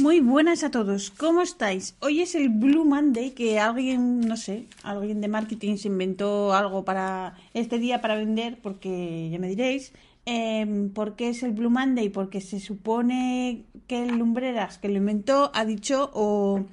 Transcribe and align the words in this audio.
Muy 0.00 0.20
buenas 0.20 0.62
a 0.62 0.70
todos, 0.70 1.10
¿cómo 1.10 1.42
estáis? 1.42 1.96
Hoy 1.98 2.20
es 2.20 2.36
el 2.36 2.50
Blue 2.50 2.84
Monday 2.84 3.32
que 3.32 3.58
alguien, 3.58 4.20
no 4.20 4.36
sé, 4.36 4.66
alguien 4.84 5.20
de 5.20 5.26
marketing 5.26 5.76
se 5.76 5.88
inventó 5.88 6.52
algo 6.52 6.84
para 6.84 7.34
este 7.52 7.80
día 7.80 8.00
para 8.00 8.14
vender, 8.14 8.60
porque 8.62 9.28
ya 9.28 9.40
me 9.40 9.48
diréis, 9.48 9.92
eh, 10.24 10.88
¿por 10.94 11.16
qué 11.16 11.30
es 11.30 11.42
el 11.42 11.50
Blue 11.50 11.68
Monday? 11.68 12.10
Porque 12.10 12.40
se 12.40 12.60
supone 12.60 13.64
que 13.88 14.04
el 14.04 14.18
Lumbreras 14.18 14.78
que 14.78 14.88
lo 14.88 14.98
inventó 14.98 15.50
ha 15.52 15.64
dicho 15.64 16.12
o 16.14 16.64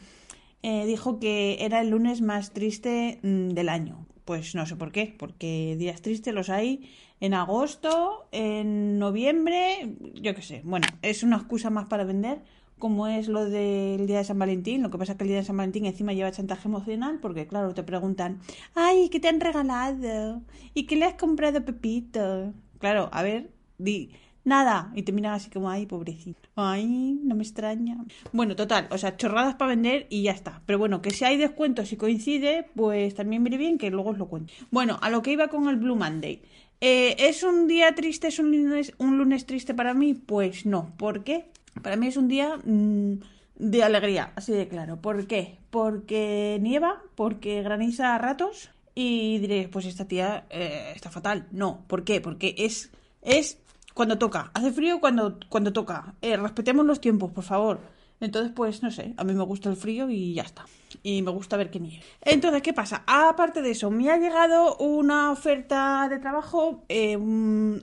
eh, 0.62 0.86
dijo 0.86 1.20
que 1.20 1.58
era 1.62 1.82
el 1.82 1.90
lunes 1.90 2.22
más 2.22 2.54
triste 2.54 3.18
mm, 3.24 3.50
del 3.50 3.70
año. 3.70 4.06
Pues 4.24 4.54
no 4.54 4.68
sé 4.68 4.76
por 4.76 4.92
qué, 4.92 5.16
porque 5.18 5.76
días 5.80 6.04
tristes 6.04 6.34
los 6.34 6.50
hay 6.50 6.92
en 7.20 7.34
agosto, 7.34 8.28
en 8.32 9.00
noviembre, 9.00 9.96
yo 10.14 10.36
qué 10.36 10.44
sé. 10.44 10.62
Bueno, 10.64 10.86
es 11.02 11.24
una 11.24 11.38
excusa 11.38 11.72
más 11.72 11.88
para 11.88 12.04
vender 12.04 12.42
como 12.80 13.08
es 13.08 13.28
lo 13.28 13.46
del 13.46 14.08
día 14.08 14.20
de 14.20 14.24
San 14.24 14.40
Valentín. 14.40 14.82
Lo 14.82 14.92
que 14.92 14.98
pasa 14.98 15.14
es 15.14 15.18
que 15.18 15.24
el 15.24 15.30
día 15.30 15.38
de 15.38 15.46
San 15.46 15.58
Valentín 15.58 15.86
encima 15.86 16.14
lleva 16.14 16.32
chantaje 16.32 16.68
emocional 16.68 17.20
porque, 17.22 17.48
claro, 17.48 17.74
te 17.74 17.84
preguntan, 17.84 18.40
ay, 18.74 19.10
¿qué 19.10 19.20
te 19.20 19.28
han 19.28 19.40
regalado? 19.40 20.42
¿Y 20.74 20.86
qué 20.86 20.96
le 20.96 21.06
has 21.06 21.16
comprado 21.16 21.64
Pepito? 21.64 22.54
Claro, 22.80 23.10
a 23.12 23.24
ver, 23.24 23.52
di, 23.78 24.12
nada. 24.44 24.92
Y 24.96 25.04
te 25.04 25.12
miran 25.12 25.34
así 25.34 25.50
como, 25.50 25.70
ay, 25.70 25.86
pobrecito. 25.86 26.50
Ay, 26.56 27.20
no 27.24 27.36
me 27.36 27.44
extraña. 27.44 27.98
Bueno, 28.32 28.56
total, 28.56 28.88
o 28.92 28.98
sea, 28.98 29.18
chorradas 29.18 29.56
para 29.56 29.70
vender 29.70 30.08
y 30.10 30.24
ya 30.24 30.32
está. 30.32 30.62
Pero 30.66 30.80
bueno, 30.80 31.02
que 31.02 31.12
si 31.12 31.26
hay 31.26 31.38
descuentos 31.38 31.92
y 31.92 31.98
coincide, 31.98 32.68
pues 32.76 33.16
también 33.16 33.44
viene 33.44 33.58
bien 33.58 33.78
que 33.78 33.90
luego 33.90 34.12
os 34.12 34.18
lo 34.18 34.28
cuento. 34.28 34.54
Bueno, 34.72 34.98
a 35.02 35.10
lo 35.10 35.22
que 35.22 35.32
iba 35.32 35.48
con 35.48 35.68
el 35.68 35.78
Blue 35.78 35.96
Monday. 35.96 36.42
Eh, 36.82 37.16
¿Es 37.20 37.44
un 37.44 37.68
día 37.68 37.96
triste, 37.96 38.28
es 38.28 38.40
un 38.40 38.52
lunes, 38.52 38.94
un 38.98 39.18
lunes 39.18 39.46
triste 39.46 39.74
para 39.74 39.94
mí? 39.94 40.14
Pues 40.14 40.66
no. 40.66 40.94
¿Por 40.98 41.24
qué? 41.24 41.50
Para 41.82 41.96
mí 41.96 42.08
es 42.08 42.18
un 42.18 42.28
día 42.28 42.58
mmm, 42.64 43.16
de 43.56 43.84
alegría, 43.84 44.32
así 44.36 44.52
de 44.52 44.68
claro. 44.68 45.02
¿Por 45.02 45.28
qué? 45.28 45.60
Porque 45.70 46.58
nieva, 46.62 47.02
porque 47.16 47.62
graniza 47.62 48.16
a 48.16 48.18
ratos 48.18 48.70
y 48.94 49.40
diré, 49.40 49.68
pues 49.68 49.86
esta 49.86 50.08
tía 50.08 50.46
eh, 50.50 50.94
está 50.96 51.12
fatal. 51.12 51.48
No, 51.52 51.84
¿por 51.88 52.04
qué? 52.04 52.22
Porque 52.22 52.56
es, 52.58 52.92
es 53.22 53.60
cuando 53.94 54.18
toca. 54.18 54.52
Hace 54.54 54.72
frío 54.72 55.00
cuando, 55.00 55.40
cuando 55.50 55.74
toca. 55.74 56.16
Eh, 56.22 56.38
respetemos 56.38 56.86
los 56.86 57.02
tiempos, 57.02 57.32
por 57.32 57.44
favor. 57.44 57.80
Entonces, 58.22 58.54
pues 58.56 58.82
no 58.82 58.92
sé, 58.92 59.14
a 59.18 59.24
mí 59.26 59.34
me 59.34 59.44
gusta 59.44 59.70
el 59.70 59.76
frío 59.76 60.10
y 60.10 60.34
ya 60.34 60.44
está. 60.44 60.66
Y 61.04 61.22
me 61.22 61.32
gusta 61.32 61.58
ver 61.58 61.70
que 61.70 61.82
nieve. 61.82 62.04
Entonces, 62.22 62.62
¿qué 62.62 62.72
pasa? 62.72 63.04
Aparte 63.06 63.62
de 63.62 63.72
eso, 63.72 63.92
me 63.92 64.10
ha 64.10 64.18
llegado 64.18 64.78
una 64.78 65.32
oferta 65.32 66.08
de 66.10 66.20
trabajo. 66.20 66.86
Eh, 66.88 67.18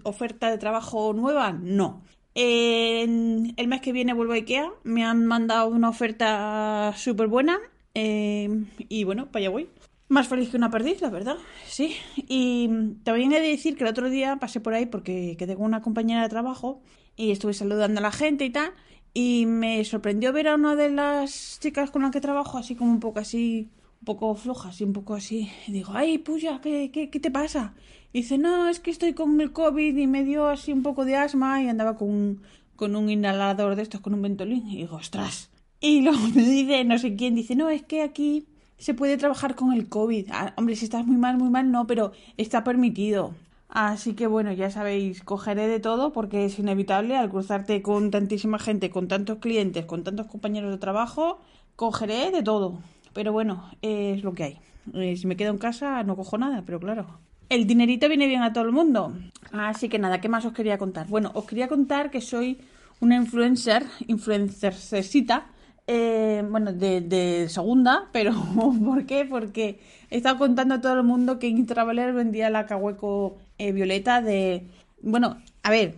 ¿Oferta 0.05 0.51
de 0.51 0.57
trabajo 0.57 1.13
nueva? 1.13 1.53
No. 1.53 2.03
El 2.35 3.69
mes 3.69 3.81
que 3.81 3.93
viene 3.93 4.15
vuelvo 4.15 4.33
a 4.33 4.37
IKEA. 4.37 4.71
Me 4.85 5.05
han 5.05 5.27
mandado 5.27 5.69
una 5.69 5.89
oferta 5.89 6.93
súper 6.97 7.29
buena. 7.29 7.59
Eh, 7.95 8.65
y 8.89 9.05
bueno, 9.05 9.27
para 9.27 9.45
allá 9.45 9.51
voy. 9.51 9.69
Más 10.09 10.29
feliz 10.29 10.51
que 10.51 10.57
una 10.57 10.71
perdiz, 10.71 11.01
la 11.01 11.11
verdad. 11.11 11.37
Sí. 11.67 11.97
Y 12.17 12.69
también 13.03 13.33
he 13.33 13.41
de 13.41 13.49
decir 13.49 13.77
que 13.77 13.85
el 13.85 13.91
otro 13.91 14.11
día 14.11 14.37
pasé 14.37 14.61
por 14.61 14.75
ahí 14.75 14.87
porque 14.87 15.37
quedé 15.39 15.55
con 15.55 15.65
una 15.65 15.81
compañera 15.83 16.23
de 16.23 16.29
trabajo 16.29 16.83
y 17.17 17.31
estuve 17.31 17.55
saludando 17.55 18.01
a 18.01 18.03
la 18.03 18.13
gente 18.13 18.45
y 18.45 18.51
tal. 18.51 18.73
Y 19.15 19.47
me 19.47 19.85
sorprendió 19.85 20.33
ver 20.33 20.49
a 20.49 20.55
una 20.55 20.75
de 20.75 20.91
las 20.91 21.59
chicas 21.61 21.91
con 21.91 22.03
la 22.03 22.11
que 22.11 22.21
trabajo 22.21 22.59
así 22.59 22.75
como 22.75 22.91
un 22.91 23.01
poco 23.01 23.21
así, 23.21 23.69
un 24.03 24.05
poco 24.05 24.35
floja, 24.35 24.71
así 24.71 24.83
un 24.83 24.93
poco 24.93 25.15
así. 25.15 25.49
Y 25.69 25.73
digo, 25.73 25.93
ay, 25.95 26.19
puya, 26.19 26.61
¿qué, 26.61 26.91
qué, 26.93 27.09
qué 27.09 27.21
te 27.21 27.31
pasa? 27.31 27.75
Y 28.13 28.23
dice, 28.23 28.37
no, 28.37 28.69
es 28.69 28.81
que 28.81 28.91
estoy 28.91 29.13
con 29.13 29.41
el 29.41 29.53
COVID 29.53 29.97
y 29.97 30.07
me 30.09 30.25
dio 30.25 30.49
así 30.49 30.73
un 30.73 30.83
poco 30.83 31.05
de 31.05 31.15
asma 31.15 31.63
y 31.63 31.69
andaba 31.69 31.97
con, 31.97 32.43
con 32.75 32.97
un 32.97 33.09
inhalador 33.09 33.77
de 33.77 33.83
estos, 33.83 34.01
con 34.01 34.13
un 34.13 34.23
ventolín. 34.23 34.69
Y 34.69 34.79
digo, 34.79 34.97
ostras. 34.97 35.51
Y 35.81 36.01
luego 36.03 36.19
me 36.35 36.43
dice, 36.43 36.85
no 36.85 36.99
sé 36.99 37.15
quién, 37.15 37.37
dice, 37.37 37.55
no, 37.55 37.71
es 37.71 37.85
que 37.85 38.03
aquí 38.03 38.49
se 38.77 38.93
puede 38.93 39.17
trabajar 39.19 39.55
con 39.55 39.73
el 39.73 39.89
COVID. 39.89 40.31
Ah, 40.33 40.53
hombre, 40.57 40.75
si 40.75 40.87
estás 40.87 41.07
muy 41.07 41.17
mal, 41.17 41.39
muy 41.39 41.51
mal, 41.51 41.71
no, 41.71 41.87
pero 41.87 42.11
está 42.37 42.65
permitido. 42.65 43.35
Así 43.69 44.15
que 44.15 44.27
bueno, 44.27 44.53
ya 44.53 44.69
sabéis, 44.71 45.23
cogeré 45.23 45.69
de 45.69 45.79
todo 45.79 46.13
porque 46.13 46.45
es 46.45 46.59
inevitable 46.59 47.17
al 47.17 47.31
cruzarte 47.31 47.83
con 47.83 48.11
tantísima 48.11 48.59
gente, 48.59 48.91
con 48.91 49.07
tantos 49.07 49.39
clientes, 49.39 49.87
con 49.87 50.03
tantos 50.03 50.27
compañeros 50.27 50.73
de 50.73 50.79
trabajo, 50.79 51.39
cogeré 51.77 52.33
de 52.33 52.43
todo. 52.43 52.81
Pero 53.13 53.33
bueno, 53.33 53.71
es 53.83 54.23
lo 54.23 54.33
que 54.35 54.45
hay. 54.45 54.59
Eh, 54.95 55.17
si 55.17 55.27
me 55.27 55.37
quedo 55.37 55.51
en 55.51 55.59
casa 55.59 56.03
no 56.03 56.17
cojo 56.17 56.39
nada, 56.39 56.63
pero 56.67 56.81
claro, 56.81 57.07
el 57.49 57.67
dinerito 57.67 58.09
viene 58.09 58.27
bien 58.27 58.43
a 58.43 58.53
todo 58.53 58.65
el 58.65 58.73
mundo. 58.73 59.15
Así 59.53 59.89
que 59.89 59.99
nada, 59.99 60.21
¿qué 60.21 60.29
más 60.29 60.45
os 60.45 60.53
quería 60.53 60.79
contar? 60.79 61.07
Bueno, 61.09 61.31
os 61.35 61.45
quería 61.45 61.69
contar 61.69 62.11
que 62.11 62.21
soy 62.21 62.59
una 63.01 63.17
influencer, 63.17 63.85
influencercita, 64.07 65.47
eh, 65.87 66.45
bueno, 66.49 66.73
de, 66.73 67.47
segunda, 67.49 68.09
pero 68.13 68.33
¿por 68.85 69.07
qué? 69.07 69.25
Porque 69.25 69.81
he 70.11 70.17
estado 70.17 70.39
contando 70.39 70.75
a 70.75 70.81
todo 70.81 70.95
el 70.95 71.03
mundo 71.03 71.39
que 71.39 71.49
Intraveler 71.49 72.13
vendía 72.13 72.51
la 72.51 72.67
cahueco 72.67 73.37
eh, 73.59 73.73
violeta 73.73 74.23
de... 74.23 74.67
Bueno, 75.03 75.37
a 75.63 75.71
ver, 75.71 75.97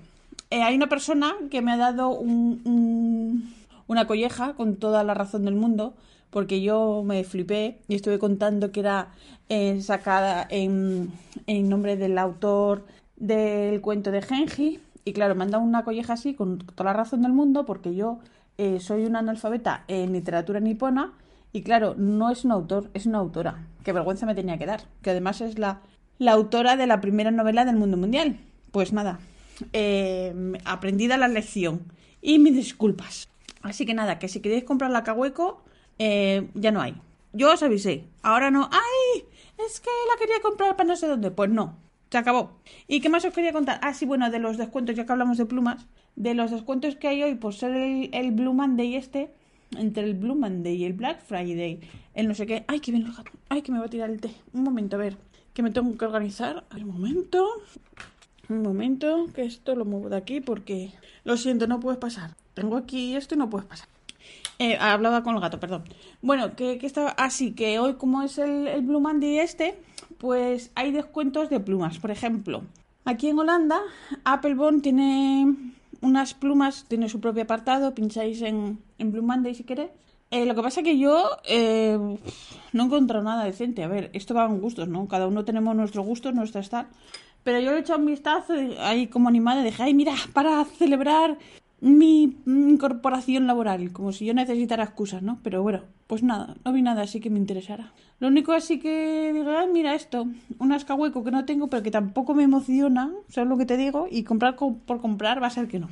hay 0.51 0.75
una 0.75 0.89
persona 0.89 1.35
que 1.51 1.61
me 1.61 1.73
ha 1.73 1.77
dado 1.77 2.11
un, 2.11 3.53
una 3.87 4.07
colleja 4.07 4.55
con 4.55 4.77
toda 4.77 5.05
la 5.05 5.15
razón 5.15 5.45
del 5.45 5.55
mundo, 5.55 5.95
porque 6.35 6.61
yo 6.61 7.05
me 7.07 7.23
flipé 7.23 7.79
y 7.87 7.95
estuve 7.95 8.19
contando 8.19 8.73
que 8.73 8.81
era 8.81 9.13
eh, 9.49 9.81
sacada 9.81 10.45
en, 10.51 11.13
en, 11.47 11.69
nombre 11.69 11.97
del 11.97 12.19
autor 12.19 12.85
del 13.15 13.81
cuento 13.81 14.11
de 14.11 14.21
Genji. 14.21 14.81
Y 15.05 15.13
claro, 15.13 15.37
me 15.37 15.45
han 15.45 15.53
dado 15.53 15.63
una 15.63 15.85
colleja 15.85 16.15
así 16.15 16.35
con 16.35 16.59
toda 16.59 16.91
la 16.91 16.93
razón 16.93 17.23
del 17.23 17.33
mundo 17.33 17.65
porque 17.65 17.95
yo 17.95 18.19
eh, 18.59 18.81
soy 18.81 19.05
una 19.05 19.21
analfabeta 19.21 19.85
en 19.87 20.13
literatura 20.13 20.59
nipona 20.59 21.13
y 21.53 21.63
claro, 21.63 21.95
no 21.97 22.33
es 22.33 22.45
un 22.45 22.51
autor, 22.51 22.91
es 22.95 23.07
una 23.07 23.19
autora. 23.19 23.69
Qué 23.85 23.93
vergüenza 23.93 24.27
me 24.27 24.35
tenía 24.35 24.59
que 24.59 24.67
dar. 24.67 24.81
Que 25.03 25.11
además 25.11 25.41
es 25.41 25.57
la, 25.57 25.83
la 26.19 26.33
autora 26.33 26.77
de 26.77 26.89
la 26.89 27.01
primera 27.01 27.31
novela 27.31 27.65
del 27.65 27.77
mundo 27.77 27.97
mundial. 27.97 28.41
Pues 28.73 28.93
nada, 28.93 29.21
eh, 29.73 30.35
aprendida 30.65 31.17
la 31.17 31.29
lección. 31.29 31.83
Y 32.21 32.41
mis 32.41 32.57
disculpas. 32.57 33.29
Así 33.63 33.87
que 33.87 33.95
nada, 33.95 34.19
que 34.19 34.27
si 34.27 34.41
queréis 34.41 34.65
comprar 34.65 34.91
la 34.91 35.05
Cahueco, 35.05 35.64
eh, 35.99 36.49
ya 36.55 36.71
no 36.71 36.81
hay. 36.81 36.95
Yo 37.33 37.53
os 37.53 37.63
avisé. 37.63 38.05
Ahora 38.23 38.51
no. 38.51 38.69
¡Ay! 38.71 39.25
Es 39.67 39.81
que 39.81 39.91
la 40.09 40.19
quería 40.19 40.41
comprar 40.41 40.77
para 40.77 40.89
no 40.89 40.97
sé 40.97 41.07
dónde. 41.07 41.31
Pues 41.31 41.51
no. 41.51 41.77
Se 42.11 42.19
acabó. 42.19 42.53
¿Y 42.87 43.01
qué 43.01 43.09
más 43.09 43.25
os 43.25 43.35
quería 43.35 43.53
contar? 43.53 43.81
Ah, 43.83 43.93
sí, 43.93 44.07
bueno, 44.07 44.31
de 44.31 44.39
los 44.39 44.57
descuentos, 44.57 44.95
ya 44.95 45.05
que 45.05 45.13
hablamos 45.13 45.37
de 45.37 45.47
plumas. 45.47 45.87
De 46.15 46.35
los 46.35 46.53
descuentos 46.53 46.95
que 46.95 47.09
hay 47.09 47.23
hoy 47.25 47.35
por 47.35 47.55
ser 47.55 47.75
el, 47.75 48.31
Blue 48.33 48.55
Monday 48.55 48.95
este. 48.95 49.31
Entre 49.77 50.05
el 50.05 50.15
Blue 50.15 50.37
Monday 50.37 50.77
y 50.77 50.85
el 50.85 50.93
Black 50.93 51.21
Friday. 51.25 51.81
El 52.15 52.29
no 52.29 52.35
sé 52.35 52.47
qué. 52.47 52.65
¡Ay, 52.69 52.79
que 52.79 52.93
viene 52.93 53.09
el 53.09 53.15
gato! 53.15 53.33
¡Ay, 53.49 53.63
que 53.63 53.73
me 53.73 53.81
va 53.81 53.87
a 53.87 53.91
tirar 53.91 54.11
el 54.11 54.21
té! 54.21 54.31
Un 54.53 54.63
momento, 54.63 54.95
a 54.95 55.01
ver. 55.01 55.17
Que 55.55 55.63
me 55.63 55.73
tengo 55.73 55.97
que 55.99 56.05
organizar. 56.05 56.65
Un 56.73 56.87
momento. 56.87 57.49
Un 58.49 58.63
momento. 58.63 59.29
Que 59.35 59.45
esto 59.45 59.75
lo 59.75 59.85
muevo 59.85 60.09
de 60.09 60.17
aquí 60.17 60.41
porque... 60.41 60.93
Lo 61.25 61.37
siento, 61.37 61.67
no 61.67 61.81
puedes 61.81 61.99
pasar. 61.99 62.37
Tengo 62.55 62.77
aquí 62.77 63.17
esto 63.17 63.35
y 63.35 63.39
no 63.39 63.51
puedes 63.51 63.67
pasar. 63.67 63.89
Eh, 64.59 64.77
hablaba 64.81 65.23
con 65.23 65.35
el 65.35 65.41
gato, 65.41 65.59
perdón. 65.59 65.85
Bueno, 66.23 66.55
que, 66.55 66.79
que 66.79 66.87
estaba 66.87 67.11
así, 67.11 67.53
que 67.53 67.79
hoy 67.79 67.95
como 67.95 68.23
es 68.23 68.39
el, 68.39 68.69
el 68.69 68.83
Blue 68.83 69.01
Monday 69.01 69.39
este, 69.39 69.79
pues 70.19 70.71
hay 70.75 70.93
descuentos 70.93 71.51
de 71.51 71.61
plumas. 71.61 71.99
Por 71.99 72.11
ejemplo, 72.11 72.63
aquí 73.05 73.29
en 73.29 73.39
Holanda, 73.39 73.81
Apple 74.25 74.55
Bond 74.55 74.83
tiene 74.83 75.55
unas 76.01 76.35
plumas, 76.35 76.85
tiene 76.87 77.09
su 77.09 77.21
propio 77.21 77.43
apartado, 77.43 77.95
pincháis 77.95 78.43
en, 78.43 78.79
en 78.99 79.13
Blue 79.13 79.23
Monday 79.23 79.55
si 79.55 79.65
queréis. 79.65 79.91
Eh, 80.31 80.47
lo 80.47 80.55
que 80.55 80.63
pasa 80.63 80.81
es 80.81 80.85
que 80.85 80.99
yo 80.99 81.31
eh, 81.45 81.99
no 82.73 82.83
he 82.83 82.87
encontrado 82.87 83.25
nada 83.25 83.45
decente. 83.45 83.85
A 83.85 83.89
ver, 83.89 84.11
esto 84.15 84.35
va 84.35 84.47
en 84.47 84.61
gustos, 84.61 84.89
¿no? 84.89 85.07
Cada 85.07 85.29
uno 85.29 85.45
tenemos 85.45 85.77
nuestros 85.77 86.05
gustos, 86.05 86.35
nuestra 86.35 86.61
estar. 86.61 86.89
Pero 87.45 87.61
yo 87.61 87.71
le 87.71 87.77
he 87.77 87.81
echado 87.81 88.01
un 88.01 88.07
vistazo 88.07 88.55
ahí 88.81 89.07
como 89.07 89.29
animada 89.29 89.61
y 89.61 89.65
dije, 89.65 89.83
ay, 89.83 89.95
mira, 89.95 90.15
para 90.33 90.65
celebrar 90.65 91.39
mi 91.81 92.37
incorporación 92.47 93.47
laboral, 93.47 93.93
como 93.93 94.13
si 94.13 94.25
yo 94.25 94.35
necesitara 94.35 94.85
excusas, 94.85 95.23
¿no? 95.23 95.39
Pero 95.43 95.63
bueno, 95.63 95.83
pues 96.07 96.23
nada, 96.23 96.57
no 96.65 96.73
vi 96.73 96.83
nada 96.83 97.03
así 97.03 97.21
que 97.21 97.31
me 97.31 97.39
interesara. 97.39 97.93
Lo 98.21 98.29
único 98.29 98.53
así 98.53 98.79
que 98.79 99.33
digo, 99.35 99.51
ay, 99.51 99.69
mira 99.73 99.95
esto, 99.95 100.27
un 100.59 100.73
ascahueco 100.73 101.25
que 101.25 101.31
no 101.31 101.45
tengo, 101.45 101.69
pero 101.69 101.83
que 101.83 101.91
tampoco 101.91 102.35
me 102.35 102.45
emociona, 102.45 103.11
¿sabes 103.29 103.51
lo 103.51 103.59
que 103.59 103.67
te 103.67 103.77
digo? 103.77 104.07
Y 104.11 104.25
comprar 104.25 104.57
por 104.57 105.01
comprar 105.01 105.43
va 105.43 105.49
a 105.49 105.51
ser 105.51 105.69
que 105.69 105.79
no. 105.79 105.89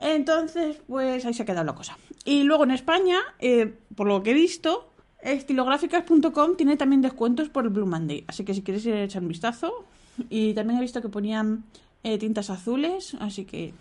Entonces, 0.00 0.82
pues 0.86 1.24
ahí 1.24 1.34
se 1.34 1.42
ha 1.42 1.46
quedado 1.46 1.64
la 1.64 1.74
cosa. 1.74 1.96
Y 2.24 2.42
luego 2.42 2.64
en 2.64 2.72
España, 2.72 3.18
eh, 3.38 3.78
por 3.94 4.06
lo 4.06 4.22
que 4.22 4.32
he 4.32 4.34
visto, 4.34 4.90
estilográficas.com 5.22 6.56
tiene 6.56 6.76
también 6.76 7.02
descuentos 7.02 7.48
por 7.48 7.64
el 7.64 7.70
Blue 7.70 7.86
Monday. 7.86 8.24
Así 8.26 8.44
que 8.44 8.54
si 8.54 8.62
quieres 8.62 8.84
ir 8.86 8.94
echar 8.94 9.22
un 9.22 9.28
vistazo. 9.28 9.86
Y 10.30 10.54
también 10.54 10.78
he 10.78 10.82
visto 10.82 11.02
que 11.02 11.08
ponían 11.08 11.64
eh, 12.02 12.18
tintas 12.18 12.50
azules. 12.50 13.16
Así 13.20 13.44
que 13.44 13.72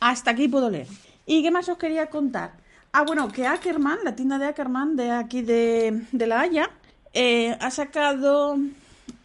hasta 0.00 0.32
aquí 0.32 0.48
puedo 0.48 0.70
leer. 0.70 0.86
¿Y 1.26 1.42
qué 1.42 1.50
más 1.50 1.68
os 1.68 1.78
quería 1.78 2.06
contar? 2.06 2.52
Ah, 2.92 3.04
bueno, 3.04 3.28
que 3.28 3.46
Ackerman, 3.46 3.98
la 4.04 4.16
tienda 4.16 4.38
de 4.38 4.46
Ackerman 4.46 4.96
de 4.96 5.10
aquí 5.10 5.42
de, 5.42 6.02
de 6.12 6.26
La 6.26 6.40
Haya, 6.40 6.70
eh, 7.12 7.56
ha 7.60 7.70
sacado 7.70 8.56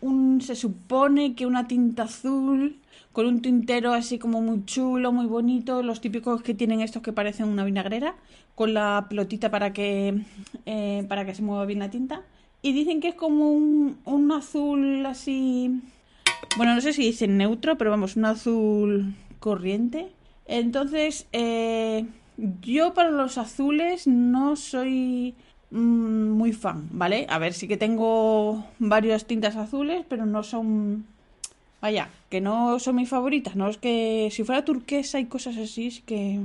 un, 0.02 0.42
se 0.42 0.56
supone 0.56 1.36
que 1.36 1.46
una 1.46 1.68
tinta 1.68 2.04
azul 2.04 2.82
con 3.12 3.26
un 3.26 3.42
tintero 3.42 3.94
así 3.94 4.18
como 4.18 4.42
muy 4.42 4.66
chulo, 4.66 5.12
muy 5.12 5.26
bonito, 5.26 5.84
los 5.84 6.02
típicos 6.02 6.42
que 6.42 6.54
tienen 6.54 6.82
estos 6.82 7.02
que 7.02 7.14
parecen 7.14 7.48
una 7.48 7.64
vinagrera, 7.64 8.16
con 8.56 8.74
la 8.74 9.06
pelotita 9.10 9.52
para 9.52 9.74
que, 9.74 10.22
eh, 10.66 11.06
para 11.08 11.26
que 11.26 11.36
se 11.36 11.42
mueva 11.42 11.66
bien 11.66 11.80
la 11.80 11.90
tinta. 11.90 12.24
Y 12.62 12.74
dicen 12.74 13.02
que 13.02 13.10
es 13.10 13.16
como 13.16 13.52
un, 13.52 13.98
un 14.06 14.32
azul 14.32 15.06
así, 15.06 15.82
bueno, 16.58 16.76
no 16.76 16.82
sé 16.82 16.94
si 16.94 17.04
dice 17.04 17.28
neutro, 17.28 17.78
pero 17.78 17.92
vamos, 17.92 18.16
un 18.16 18.26
azul 18.26 19.16
corriente. 19.40 20.12
Entonces, 20.52 21.28
eh, 21.32 22.06
yo 22.62 22.94
para 22.94 23.10
los 23.10 23.38
azules 23.38 24.06
no 24.06 24.56
soy 24.56 25.34
mm, 25.72 26.30
muy 26.32 26.52
fan, 26.52 26.90
¿vale? 26.92 27.26
A 27.30 27.40
ver, 27.40 27.54
sí 27.54 27.68
que 27.68 27.78
tengo 27.78 28.66
varias 28.78 29.26
tintas 29.26 29.56
azules, 29.56 30.06
pero 30.10 30.26
no 30.26 30.44
son 30.44 31.06
Vaya, 31.82 32.10
que 32.30 32.42
no 32.42 32.78
son 32.78 32.98
mis 32.98 33.10
favoritas, 33.10 33.56
no 33.56 33.68
es 33.68 33.78
que 33.78 34.30
si 34.32 34.44
fuera 34.44 34.64
turquesa 34.64 35.20
y 35.20 35.26
cosas 35.26 35.58
así, 35.58 35.88
es 35.88 36.02
que... 36.02 36.40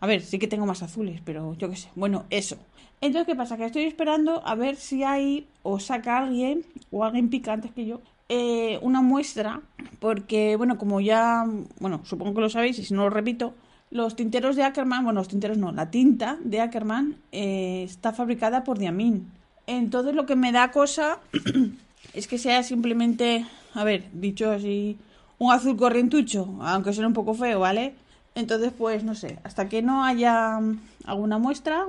A 0.00 0.06
ver, 0.06 0.20
sí 0.20 0.38
que 0.38 0.48
tengo 0.48 0.66
más 0.66 0.82
azules, 0.82 1.22
pero 1.24 1.54
yo 1.54 1.70
qué 1.70 1.76
sé. 1.76 1.88
Bueno, 1.94 2.24
eso. 2.28 2.58
Entonces, 3.00 3.26
¿qué 3.26 3.34
pasa? 3.34 3.56
Que 3.56 3.64
estoy 3.64 3.84
esperando 3.84 4.46
a 4.46 4.54
ver 4.54 4.76
si 4.76 5.02
hay 5.02 5.46
o 5.62 5.78
saca 5.78 6.18
alguien, 6.18 6.66
o 6.90 7.04
alguien 7.04 7.30
pica 7.30 7.54
antes 7.54 7.70
que 7.72 7.86
yo, 7.86 8.02
eh, 8.28 8.78
una 8.82 9.02
muestra, 9.02 9.60
porque, 10.00 10.56
bueno, 10.56 10.78
como 10.78 11.00
ya, 11.00 11.44
bueno, 11.80 12.00
supongo 12.04 12.34
que 12.34 12.40
lo 12.40 12.48
sabéis 12.48 12.78
y 12.78 12.84
si 12.84 12.94
no 12.94 13.02
lo 13.02 13.10
repito, 13.10 13.54
los 13.90 14.16
tinteros 14.16 14.56
de 14.56 14.64
Ackerman, 14.64 15.04
bueno, 15.04 15.20
los 15.20 15.28
tinteros 15.28 15.58
no, 15.58 15.72
la 15.72 15.90
tinta 15.90 16.38
de 16.42 16.60
Ackerman 16.60 17.16
eh, 17.30 17.82
está 17.84 18.12
fabricada 18.12 18.64
por 18.64 18.78
Diamin. 18.78 19.30
Entonces, 19.66 20.14
lo 20.14 20.26
que 20.26 20.36
me 20.36 20.50
da 20.52 20.70
cosa 20.70 21.18
es 22.14 22.26
que 22.26 22.38
sea 22.38 22.62
simplemente 22.62 23.46
a 23.74 23.84
ver, 23.84 24.04
dicho 24.12 24.50
así, 24.50 24.98
un 25.38 25.52
azul 25.52 25.76
corrientucho, 25.76 26.58
aunque 26.60 26.92
suene 26.92 27.08
un 27.08 27.14
poco 27.14 27.34
feo, 27.34 27.60
¿vale? 27.60 27.94
Entonces, 28.34 28.72
pues 28.76 29.04
no 29.04 29.14
sé, 29.14 29.38
hasta 29.44 29.68
que 29.68 29.82
no 29.82 30.04
haya 30.04 30.58
alguna 31.04 31.38
muestra, 31.38 31.86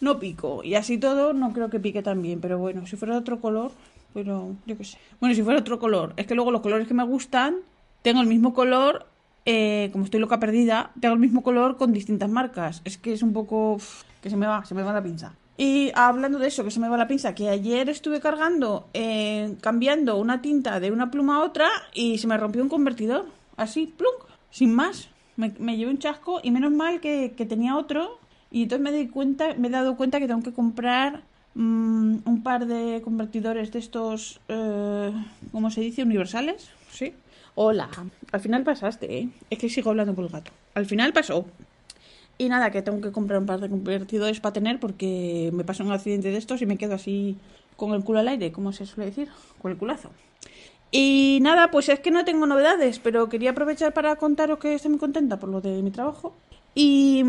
no 0.00 0.18
pico. 0.18 0.62
Y 0.62 0.74
así 0.74 0.98
todo, 0.98 1.32
no 1.32 1.52
creo 1.52 1.70
que 1.70 1.80
pique 1.80 2.02
tan 2.02 2.22
bien, 2.22 2.40
pero 2.40 2.58
bueno, 2.58 2.86
si 2.86 2.96
fuera 2.96 3.16
otro 3.16 3.40
color, 3.40 3.72
pero 4.14 4.54
yo 4.66 4.76
qué 4.76 4.84
sé. 4.84 4.98
Bueno, 5.20 5.34
si 5.34 5.42
fuera 5.42 5.60
otro 5.60 5.78
color, 5.78 6.14
es 6.16 6.26
que 6.26 6.34
luego 6.34 6.50
los 6.50 6.60
colores 6.60 6.88
que 6.88 6.94
me 6.94 7.04
gustan, 7.04 7.56
tengo 8.02 8.20
el 8.20 8.26
mismo 8.26 8.54
color, 8.54 9.06
eh, 9.44 9.90
como 9.92 10.04
estoy 10.04 10.20
loca 10.20 10.40
perdida, 10.40 10.90
tengo 11.00 11.14
el 11.14 11.20
mismo 11.20 11.42
color 11.42 11.76
con 11.76 11.92
distintas 11.92 12.28
marcas. 12.28 12.82
Es 12.84 12.98
que 12.98 13.12
es 13.12 13.22
un 13.22 13.32
poco... 13.32 13.78
que 14.20 14.30
se 14.30 14.36
me 14.36 14.46
va, 14.46 14.64
se 14.64 14.74
me 14.74 14.82
va 14.82 14.92
la 14.92 15.02
pinza. 15.02 15.34
Y 15.58 15.90
hablando 15.94 16.38
de 16.38 16.48
eso, 16.48 16.64
que 16.64 16.70
se 16.70 16.80
me 16.80 16.88
va 16.88 16.96
la 16.98 17.08
pinza, 17.08 17.34
que 17.34 17.48
ayer 17.48 17.88
estuve 17.88 18.20
cargando, 18.20 18.88
eh, 18.92 19.56
cambiando 19.62 20.16
una 20.18 20.42
tinta 20.42 20.80
de 20.80 20.90
una 20.90 21.10
pluma 21.10 21.36
a 21.36 21.44
otra 21.44 21.68
y 21.94 22.18
se 22.18 22.26
me 22.26 22.36
rompió 22.36 22.62
un 22.62 22.68
convertidor. 22.68 23.26
Así, 23.56 23.86
plunk, 23.86 24.28
sin 24.50 24.74
más. 24.74 25.08
Me, 25.36 25.54
me 25.58 25.76
llevé 25.76 25.90
un 25.90 25.98
chasco 25.98 26.40
y 26.42 26.50
menos 26.50 26.72
mal 26.72 27.00
que, 27.00 27.30
tenía 27.48 27.76
otro. 27.76 28.18
Y 28.50 28.64
entonces 28.64 28.82
me, 28.82 28.92
di 28.92 29.08
cuenta, 29.08 29.54
me 29.56 29.68
he 29.68 29.70
dado 29.70 29.96
cuenta 29.96 30.20
que 30.20 30.26
tengo 30.26 30.42
que 30.42 30.52
comprar 30.52 31.22
mm, 31.56 32.18
un 32.24 32.42
par 32.42 32.66
de 32.66 33.02
convertidores 33.02 33.72
de 33.72 33.78
estos, 33.78 34.40
eh, 34.48 35.12
¿cómo 35.52 35.70
se 35.70 35.80
dice? 35.80 36.02
Universales. 36.02 36.68
Sí. 36.90 37.12
Hola. 37.54 37.88
Al 38.32 38.40
final 38.40 38.62
pasaste, 38.62 39.18
¿eh? 39.18 39.28
Es 39.50 39.58
que 39.58 39.68
sigo 39.68 39.90
hablando 39.90 40.14
por 40.14 40.24
el 40.24 40.30
gato. 40.30 40.52
Al 40.74 40.86
final 40.86 41.12
pasó. 41.12 41.46
Y 42.38 42.48
nada, 42.48 42.70
que 42.70 42.82
tengo 42.82 43.00
que 43.00 43.12
comprar 43.12 43.40
un 43.40 43.46
par 43.46 43.60
de 43.60 43.70
convertidores 43.70 44.40
para 44.40 44.52
tener 44.52 44.78
porque 44.78 45.50
me 45.54 45.64
pasó 45.64 45.82
un 45.82 45.92
accidente 45.92 46.30
de 46.30 46.36
estos 46.36 46.60
y 46.60 46.66
me 46.66 46.76
quedo 46.76 46.94
así 46.94 47.36
con 47.76 47.94
el 47.94 48.04
culo 48.04 48.20
al 48.20 48.28
aire, 48.28 48.52
como 48.52 48.72
se 48.72 48.84
suele 48.84 49.10
decir, 49.10 49.28
con 49.60 49.70
el 49.70 49.78
culazo. 49.78 50.10
Y 50.90 51.38
nada, 51.42 51.70
pues 51.70 51.88
es 51.88 52.00
que 52.00 52.10
no 52.10 52.24
tengo 52.24 52.46
novedades, 52.46 52.98
pero 52.98 53.28
quería 53.28 53.50
aprovechar 53.50 53.92
para 53.92 54.16
contaros 54.16 54.58
que 54.58 54.74
estoy 54.74 54.90
muy 54.90 55.00
contenta 55.00 55.38
por 55.38 55.48
lo 55.48 55.60
de 55.60 55.82
mi 55.82 55.90
trabajo. 55.90 56.34
Y, 56.74 57.24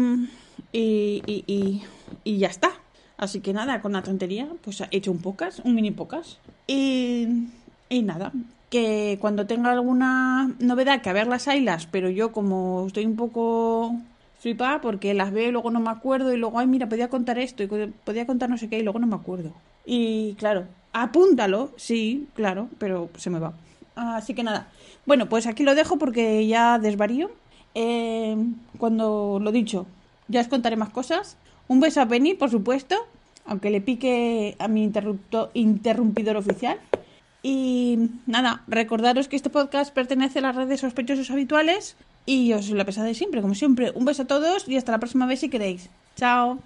y, 0.73 1.23
y, 1.25 1.83
y, 2.23 2.37
ya 2.37 2.47
está. 2.47 2.71
Así 3.17 3.39
que 3.39 3.53
nada, 3.53 3.81
con 3.81 3.93
la 3.93 4.03
tontería, 4.03 4.47
pues 4.63 4.81
he 4.81 4.87
hecho 4.91 5.11
un 5.11 5.19
pocas, 5.19 5.59
un 5.63 5.73
mini 5.75 5.91
pocas. 5.91 6.37
Y, 6.67 7.47
y 7.89 8.01
nada, 8.03 8.31
que 8.69 9.17
cuando 9.19 9.47
tenga 9.47 9.71
alguna 9.71 10.53
novedad, 10.59 11.01
que 11.01 11.09
a 11.09 11.13
ver 11.13 11.27
las 11.27 11.47
ailas, 11.47 11.87
pero 11.87 12.09
yo 12.09 12.31
como 12.31 12.85
estoy 12.87 13.05
un 13.05 13.15
poco 13.15 13.95
flipa 14.39 14.81
porque 14.81 15.13
las 15.13 15.31
veo 15.31 15.49
y 15.49 15.51
luego 15.51 15.71
no 15.71 15.79
me 15.79 15.89
acuerdo 15.89 16.33
y 16.33 16.37
luego, 16.37 16.59
ay, 16.59 16.67
mira, 16.67 16.87
podía 16.87 17.09
contar 17.09 17.39
esto 17.39 17.63
y 17.63 17.67
podía 17.67 18.27
contar 18.27 18.49
no 18.49 18.57
sé 18.57 18.69
qué 18.69 18.79
y 18.79 18.83
luego 18.83 18.99
no 18.99 19.07
me 19.07 19.15
acuerdo. 19.15 19.51
Y 19.85 20.33
claro, 20.35 20.65
apúntalo, 20.93 21.71
sí, 21.77 22.27
claro, 22.35 22.69
pero 22.77 23.09
se 23.17 23.29
me 23.29 23.39
va. 23.39 23.53
Así 23.95 24.33
que 24.33 24.43
nada. 24.43 24.67
Bueno, 25.05 25.27
pues 25.27 25.47
aquí 25.47 25.63
lo 25.63 25.73
dejo 25.73 25.97
porque 25.97 26.45
ya 26.45 26.77
desvarío. 26.77 27.31
Eh, 27.73 28.37
cuando 28.77 29.39
lo 29.41 29.51
dicho, 29.51 29.87
ya 30.27 30.41
os 30.41 30.47
contaré 30.47 30.75
más 30.75 30.89
cosas. 30.89 31.37
Un 31.67 31.79
beso 31.79 32.01
a 32.01 32.07
Penny, 32.07 32.33
por 32.33 32.49
supuesto, 32.49 32.95
aunque 33.45 33.69
le 33.69 33.81
pique 33.81 34.55
a 34.59 34.67
mi 34.67 34.89
interrumpidor 35.53 36.37
oficial. 36.37 36.79
Y 37.43 38.09
nada, 38.25 38.63
recordaros 38.67 39.27
que 39.27 39.35
este 39.35 39.49
podcast 39.49 39.93
pertenece 39.93 40.39
a 40.39 40.41
las 40.41 40.55
redes 40.55 40.81
sospechosos 40.81 41.29
habituales 41.31 41.95
y 42.25 42.53
os 42.53 42.69
la 42.69 42.85
pesada 42.85 43.07
de 43.07 43.13
siempre, 43.13 43.41
como 43.41 43.55
siempre. 43.55 43.91
Un 43.95 44.05
beso 44.05 44.23
a 44.23 44.27
todos 44.27 44.67
y 44.67 44.75
hasta 44.75 44.91
la 44.91 44.99
próxima 44.99 45.25
vez 45.25 45.39
si 45.39 45.49
queréis. 45.49 45.89
Chao. 46.15 46.59